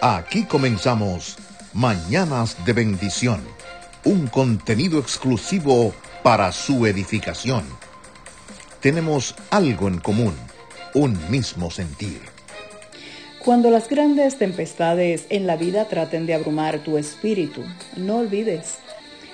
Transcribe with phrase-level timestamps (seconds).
[0.00, 1.36] Aquí comenzamos
[1.72, 3.40] Mañanas de Bendición,
[4.04, 7.64] un contenido exclusivo para su edificación.
[8.80, 10.34] Tenemos algo en común,
[10.94, 12.20] un mismo sentir.
[13.44, 17.64] Cuando las grandes tempestades en la vida traten de abrumar tu espíritu,
[17.96, 18.78] no olvides,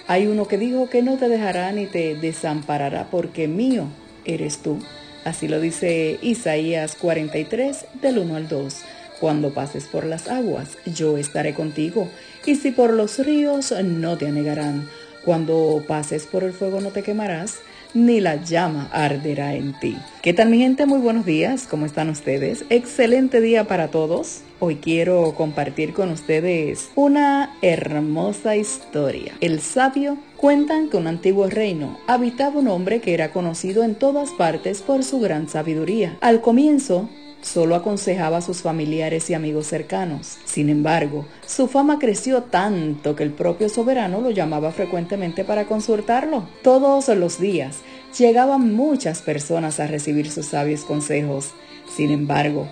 [0.07, 3.89] hay uno que dijo que no te dejará ni te desamparará porque mío
[4.25, 4.79] eres tú.
[5.27, 8.77] Así lo dice Isaías 43 del 1 al 2.
[9.21, 12.09] Cuando pases por las aguas, yo estaré contigo,
[12.45, 14.89] y si por los ríos, no te anegarán.
[15.25, 17.61] Cuando pases por el fuego, no te quemarás,
[17.95, 19.97] ni la llama arderá en ti.
[20.21, 20.85] ¿Qué tal mi gente?
[20.85, 22.65] Muy buenos días, ¿cómo están ustedes?
[22.69, 24.41] Excelente día para todos.
[24.59, 29.35] Hoy quiero compartir con ustedes una hermosa historia.
[29.41, 34.31] El sabio cuentan que un antiguo reino habitaba un hombre que era conocido en todas
[34.33, 36.19] partes por su gran sabiduría.
[36.21, 37.09] Al comienzo,
[37.45, 40.39] Solo aconsejaba a sus familiares y amigos cercanos.
[40.47, 46.49] Sin embargo, su fama creció tanto que el propio soberano lo llamaba frecuentemente para consultarlo.
[46.63, 47.81] Todos los días
[48.19, 51.53] llegaban muchas personas a recibir sus sabios consejos.
[51.95, 52.67] Sin embargo,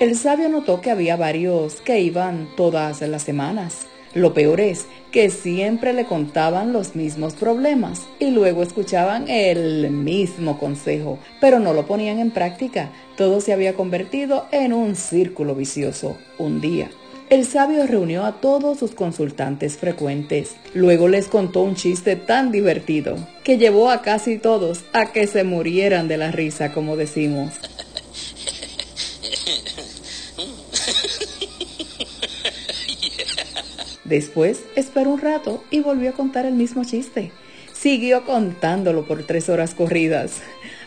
[0.00, 3.86] el sabio notó que había varios que iban todas las semanas.
[4.14, 10.58] Lo peor es que siempre le contaban los mismos problemas y luego escuchaban el mismo
[10.58, 12.90] consejo, pero no lo ponían en práctica.
[13.16, 16.16] Todo se había convertido en un círculo vicioso.
[16.38, 16.90] Un día,
[17.30, 20.54] el sabio reunió a todos sus consultantes frecuentes.
[20.74, 25.42] Luego les contó un chiste tan divertido que llevó a casi todos a que se
[25.42, 27.54] murieran de la risa, como decimos.
[34.04, 37.32] Después esperó un rato y volvió a contar el mismo chiste.
[37.72, 40.42] Siguió contándolo por tres horas corridas.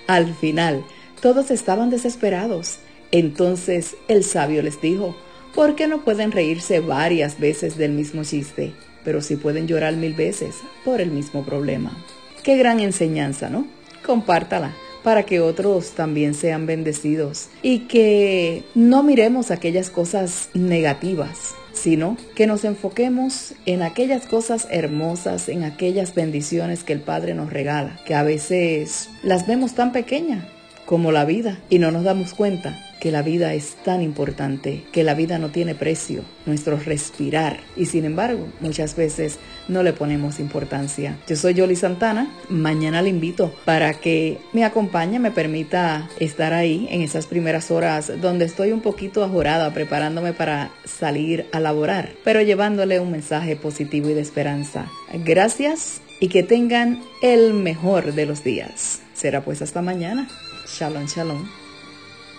[0.08, 0.84] Al final,
[1.22, 2.80] todos estaban desesperados.
[3.12, 5.16] Entonces el sabio les dijo,
[5.56, 10.14] ¿por qué no pueden reírse varias veces del mismo chiste, pero sí pueden llorar mil
[10.14, 11.98] veces por el mismo problema?
[12.44, 13.68] Qué gran enseñanza, ¿no?
[14.06, 21.56] Compártala para que otros también sean bendecidos y que no miremos aquellas cosas negativas,
[21.88, 27.50] sino que nos enfoquemos en aquellas cosas hermosas, en aquellas bendiciones que el Padre nos
[27.50, 30.44] regala, que a veces las vemos tan pequeñas
[30.86, 35.02] como la vida y no nos damos cuenta que la vida es tan importante, que
[35.02, 37.62] la vida no tiene precio, nuestro respirar.
[37.78, 41.18] Y sin embargo, muchas veces no le ponemos importancia.
[41.26, 46.90] Yo soy Yoli Santana, mañana le invito para que me acompañe, me permita estar ahí
[46.92, 52.42] en esas primeras horas donde estoy un poquito ajorada preparándome para salir a laborar, pero
[52.42, 54.92] llevándole un mensaje positivo y de esperanza.
[55.24, 59.02] Gracias y que tengan el mejor de los días.
[59.14, 60.28] Será pues hasta mañana.
[60.68, 61.67] Shalom, shalom.